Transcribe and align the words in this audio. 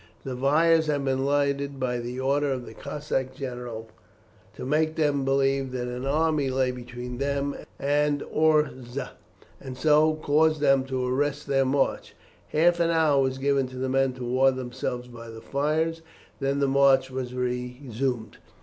The 0.23 0.35
fires 0.35 0.87
had 0.87 1.05
been 1.05 1.25
lighted 1.25 1.79
by 1.79 1.99
order 2.17 2.51
of 2.51 2.65
the 2.65 2.73
Cossack 2.73 3.35
general 3.35 3.89
to 4.55 4.65
make 4.65 4.95
them 4.95 5.23
believe 5.23 5.71
that 5.73 5.87
an 5.87 6.07
army 6.07 6.49
lay 6.49 6.71
between 6.71 7.19
them 7.19 7.53
and 7.77 8.23
Orsza, 8.23 9.09
and 9.59 9.77
so 9.77 10.15
cause 10.15 10.59
them 10.59 10.85
to 10.85 11.05
arrest 11.05 11.45
their 11.45 11.65
march. 11.65 12.15
Half 12.47 12.79
an 12.79 12.89
hour 12.89 13.21
was 13.21 13.37
given 13.37 13.67
to 13.67 13.75
the 13.77 13.89
men 13.89 14.13
to 14.13 14.25
warm 14.25 14.55
themselves 14.55 15.07
by 15.07 15.29
the 15.29 15.39
fires, 15.39 16.01
then 16.39 16.57
the 16.61 16.67
march 16.67 17.11
was 17.11 17.35
resumed. 17.35 18.39